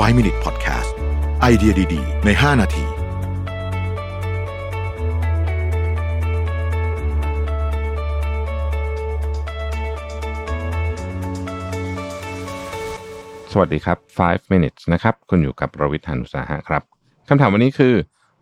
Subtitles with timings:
[0.00, 0.90] 5 Minute Podcast
[1.40, 2.84] ไอเดียดี ๆ ใน 5 นาที
[13.52, 16.82] สวัสดีครับ 5 minutes นะครับ คุณอยู่กับประวิทยานุสาหะครับ
[17.28, 17.94] คำถามวันนี้คือ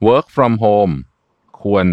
[0.06, 0.94] work from home
[1.62, 1.86] ควร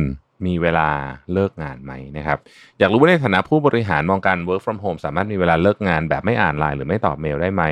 [0.45, 0.89] มีเวลา
[1.33, 2.39] เลิกงานไหมนะครับ
[2.79, 7.63] อยากรู้ว่าในฐานะผู้บริหารมองการ work from home สามารถมีเวลาเลิกงานแบบไม่อ่านไลน์หรือไม่ตอบเมลได้ไหม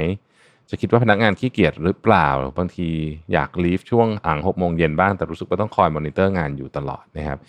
[0.70, 2.90] จะคิดว่าพนักงานขี้เกียจหรือเปล่า บางที
[3.34, 7.40] อยาก leave ช่วงห้าหกโมงเย็นบ้าง แต่รู้สึกว่าต้องคอยมอนิเตอร์งานอยู่ตลอดนะครับ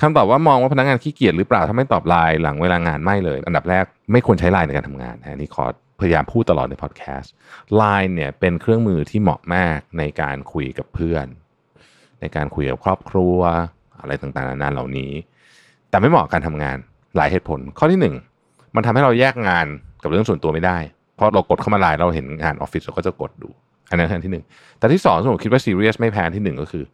[0.00, 5.64] คำตอบว่ามองว่าพนักงานขี้เกียจหรือเปล่าถ้าไม่ตอบไลน์หลังเวลางานไม่เลย อันดับแรกไม่ควรใช้ไลน์ในการทำงานนะนี่ขอ
[6.00, 7.32] พยายามพูดตลอดในพอดแคสต์
[7.76, 11.26] ไลน์เนี่ยเป็นเครื่องมือที่เหมาะมากในการคุยกับเพื่อน
[12.20, 13.38] ในการคุยกับครอบครัว
[14.00, 15.12] อะไรต่างๆนานาเหล่านี้
[15.90, 16.76] แต่ไม่เหมาะกับการทำงาน
[17.16, 18.14] หลายเหตุผล ข้อที่หนึ่ง
[18.74, 19.66] มันทำให้เราแยกงาน
[20.02, 20.78] กับเรื่องส่วนตัวไม่ได้
[21.18, 23.48] เพราะเรากดเข้ามาไลน์เราเห็นงานออฟฟิศเราก็จะกดดู
[23.90, 24.44] อันนั้นอันที่หนึ่ง
[24.78, 26.84] แต่ที่สองที่ผมคิดว่าซีเรียสไม่แพ้ที่หนึ่งก็คือ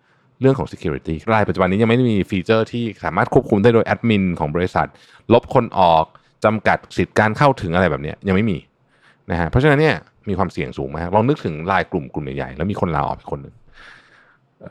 [0.41, 4.87] เรื่องของ security ไลน์ปัจจุบันนี้ยังไม่ได้มีฟีเจอร์ที่สามารถควบคุมได้โดยแอดมินของบริษัท
[5.33, 6.05] ลบคนออก
[6.45, 8.59] จำกัดสิทธิ์การเข้าถึงอะไรแบบนี้ยังไม่มี
[9.31, 9.97] นะฮะเพราะฉะนั้นเนี่ย
[10.29, 13.55] มีความเสี่ยงสูงมากลองนึกถึงไลน์กลุ่มกลุ่มใหญ่ๆแล้วมีคนลาออกไปคนหนึ่ง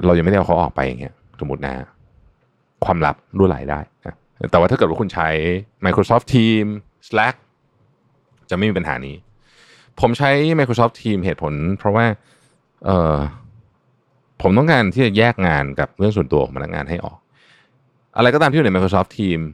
[0.05, 1.85] เรายังไม่ได้เอาเขาออกไปอย่างเงี้ยสมมตินะฮะ
[2.85, 4.15] ความลับรั่วไหลได้นะ
[4.51, 5.29] แต่ว่าถ้าเกิดว่าคุณใช้
[5.85, 6.73] Microsoft Teams
[7.07, 7.35] Slack
[8.49, 9.15] จะไม่มีปัญหานี้
[10.01, 12.05] ผมใช้ Microsoft Teams เหตุผล เพราะว่า
[12.85, 13.17] เออ
[14.41, 17.17] ผมต้องการที่จะแยกงานกับเรื่องส่วนตัวของพนักงานให้ออก
[18.17, 19.45] อะไรก็ตามที่อยู่ใน Microsoft Teams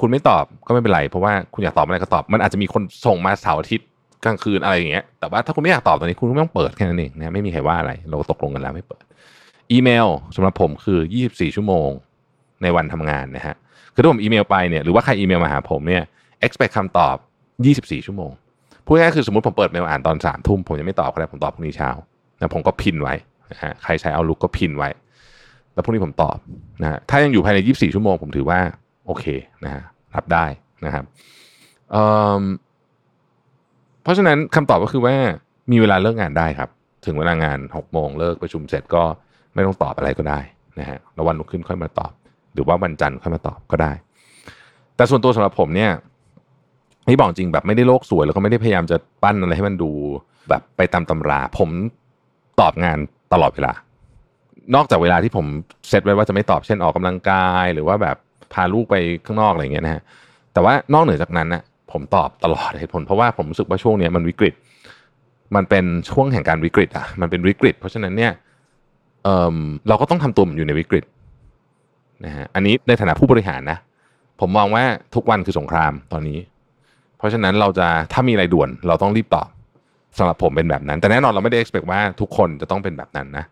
[0.00, 3.86] คุณไม่ตอบก็ไม่เป็นไร เพราะว่าคุณอยากตอบอะไรก็ตอบ มันอาจจะมีคนส่งมาเสาร์อาทิตย์
[4.24, 9.02] กลางคืนอะไรอย่างเงี้ยแต่ว่าถ้าคุณไม่อยากตอบตอนนี้คุณก็ไม่ต้องเปิดแค่นั้นเองนะไม่มีใครว่าอะไรเราตกลงกันแล้วไม่เปิด
[9.72, 10.98] อีเมลสำหรับผมคือ
[11.28, 11.88] 24 ชั่วโมง
[12.62, 13.54] ในวันทำงานนะฮะ
[13.94, 16.02] คือถ้าผมอีเมลไปเนี่ยหรือว่าใครอีเมลมาหาผมเนี่ย
[16.46, 17.16] expect คำตอบ
[17.64, 18.30] 24 ชั่วโมง
[18.86, 21.90] พูดง่ายคือสมมติผมเปิดเมลอ่านตอนสามทุ่มผมยังไม่ตอบก็ได้ผมตอบพรุ่งนี้เช้า
[22.38, 23.14] แล้วผมก็พินไว้
[23.52, 24.88] นะฮะใครใช้เอาลุกก็พินไว้
[25.74, 26.36] แล้วพรุ่งนี้ผมตอบ
[26.82, 28.60] นะฮะถ้ายังอยู่ภายใน 24 ชั่วโมงผมถือว่า
[29.06, 29.24] โอเค
[29.64, 29.82] นะฮะ
[30.14, 30.46] รับได้
[30.84, 31.04] นะครับ
[31.92, 35.14] เเพราะฉะนั้นคำตอบก็คือว่า
[35.70, 36.68] มีเวลาเลิกงานได้ครับ
[37.06, 39.04] ถึงเวลางาน6โมงเลิกประชุมเสร็จก็
[39.54, 40.40] ไม่ต้องตอบอะไรก็ได้
[40.78, 42.12] นะฮะแล้ววันรุ่งขึ้นค่อยมาตอบ
[42.54, 43.92] หรือว่าวันจันทร์ค่อยมาตอบก็ได้
[44.96, 45.90] แต่ส่วนตัวสำหรับผมเนี่ย
[47.08, 49.90] นี่บอกจริงแบบไม่ได้โลกสวยแล้วก็ไม่ได้พยายามจะปั้นอะไรให้มันดู
[50.48, 51.70] แบบไปตามตำรา ผม
[52.60, 52.98] ตอบงาน
[53.32, 53.72] ตลอดเวลา
[54.74, 55.46] นอกจากเวลาที่ผม
[55.88, 58.16] เซตไว้ว่าจะไม่ตอบเช่นออกกำลังกายหรือว่าแบบ
[58.52, 58.94] พาลูกไป
[59.26, 60.02] ข้างนอกอะไรเงี้ยนะฮะ
[60.52, 64.54] แต่ว่านอกเหนือจากนั้นนะผมตอบตลอดเหตุผล เพราะว่าผมรู้สึกว่าช่วงนี้มันวิกฤต
[65.56, 68.32] มันเป็นช่วงแห่งการวิกฤตอะมันเป็นวิกฤต เพราะฉะนั้นเนี่ย
[69.24, 71.04] เเราก็ต้องทำตัวอยู่ในวิกฤต
[72.24, 73.78] นะฮะอันนี้ในฐานะผู้บริหารนะ
[74.40, 74.84] ผมมองว่า
[75.14, 76.38] ทุกวันคือสงครามตอนนี้
[77.22, 79.48] เพราะฉะนั้นเราจะถ้ามีอะไรด่วนเราต้องรีบตอบ
[80.18, 83.44] สำหรับผมเป็นแบบนั้น แต่แน่นอนเราไม่ได้ expect ว่าทุกคนจะต้องเป็นแบบนั้นนะ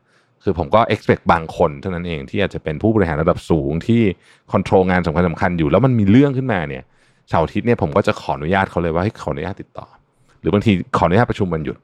[0.44, 4.02] คือผมก็ expect บางคนเท่านั้นเองที่อาจจะเป็นผู้บริหารระดับสูงที่
[4.52, 6.82] คอนโทรลงานสำคัญสำคัญอยู่ แล้วมันมีเรื่องขึ้นมาเนี่ย
[7.28, 9.86] เสาร์อาทิตย์เนี่ยผมก็จะขออนุญาตเขาเลยว่าให้ขออนุญาตติดต่อ
[10.40, 11.76] หรือบางทีขออนุญาตประชุมวันหยุด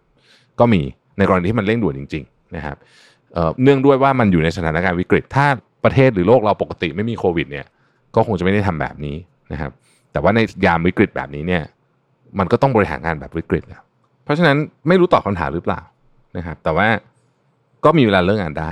[0.60, 0.80] ก็มี
[1.18, 2.76] ในกรณีที่มันเร่งด่วนจริง ๆ นะครับ
[3.62, 5.46] เนื่องด้วยว่ามันอยู่ในสถานการณ์วิกฤต ถ้า
[5.84, 7.66] ประเทศหรือโลกเราปกติไม่มีโควิดเนี่ย
[8.14, 9.16] ก็คงจะไม่ได้ทำแบบนี้
[9.52, 9.70] นะครับ
[10.12, 11.62] แต่ว่าในยามวิกฤตแบบนี้เนี่ย
[12.38, 13.82] มันก็ต้องบริหารงานแบบวิกฤตแล้ว
[14.24, 14.56] เพราะฉะนั้น
[14.88, 15.80] ไม่รู้ตอบคำถามหรือเปล่า
[16.36, 16.88] นะครับ แต่ว่า
[17.84, 18.70] ก็มีเวลาเลิกงานได้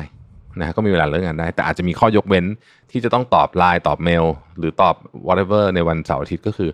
[0.60, 2.44] นะก็มีเวลาเลิกงานได้ แต่อาจจะมีข้อยกเว้น
[2.90, 4.24] ที่จะต้องตอบไลน์ตอบเมล
[4.58, 4.94] หรือตอบ
[5.26, 6.70] whatever ในวันเสาร์อาทิตย์ก็คือ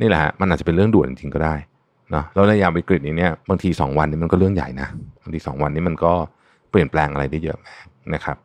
[0.00, 1.54] นี่แหละฮะมันอาจจะเป็นเรื่องด่วนจริงก็ได้
[2.10, 4.88] เนาะแล้วในยามวิกฤตนี้เนี่ยบางทีสองวันนี้มันก็เรื่องใหญ่นะ
[5.22, 6.12] บางทีสองวันนี้มันก็
[6.70, 7.84] เปลี่ยนแปลงอะไรได้เยอะมาก
[8.14, 8.36] นะครับ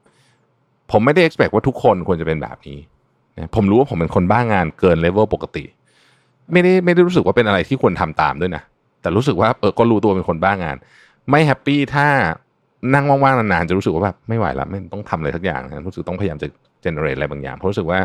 [0.91, 2.79] ผมไม่ได้ expect ว่าทุกคนควรจะเป็นแบบนี้
[3.37, 5.63] นะผมรู้ว่าผมเป็นคนบ้างานเกินเลเวลปกติ
[6.51, 8.63] ไม่ได้ไม่ได้รู้สึกว่าเป็นอะไรที่ควรทำตามด้วยนะ
[9.01, 10.77] แต่รู้สึกว่าเออก็รู้ตัวเป็นคนบ้างาน
[11.29, 12.07] ไม่แฮปปี้ถ้า
[12.93, 16.47] นั่งว่างๆนานๆจะรู้สึกว่าแบบไม่ไหวแล้วไม่ต้องทำอะไรสักอย่างนะรู้สึกต้องพยายามจะ
[16.81, 17.99] เจเนเรตอะไรบางอย่างเพราะรู้สึกว่า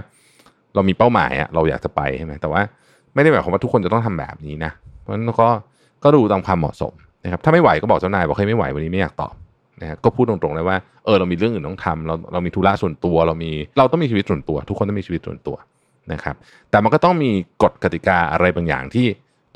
[0.75, 2.61] เรามีเป้าหมายอะเราอยากจะไปใช่ไหมแต่ว่า
[3.15, 4.71] ไม่ได้หมายความว่าทุกคนจะต้องทำแบบนี้นะ
[5.01, 5.49] เพราะฉะนั้นก็
[6.05, 6.93] ก็ดูตามความเหมาะสม
[7.25, 9.35] นะครับถ้าไม่ไหวก็บอกเจ้านายบอกให้ไม่ไหววันนี้ไม่อยากตอบ
[9.81, 15.57] นะก็พูดตรงๆเลยว่าเออเรามีเรื่องอื่นต้องทำเราเรามีธุระส่วนตัวเรามีเราต้องมีชีวิตส่วนตัว ทุกคนต้องมีชีวิตส่วนตัว
[16.13, 16.37] นะครับ
[16.71, 17.31] แต่มันก็ต้องมี
[17.63, 19.07] กฎกติกาอะไรบางอย่างที่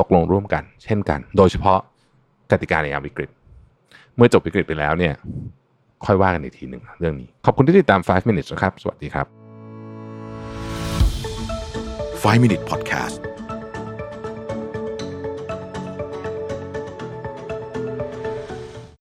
[0.00, 1.78] ตกลงร่วมกัน เช่นกัน โดยเฉพาะ
[2.50, 3.30] กติกาในยามวิกฤต
[4.16, 5.14] เมื่อจบวิกฤตไปแล้วเนี่ย
[6.06, 9.26] ค่อยว่ากันอีกทีหนึ่งเรื่องนี้ ขอบคุณที่ติดตาม 5 minutes นะครับ สวัสดีครับ
[12.22, 13.29] 5 Minute Podcast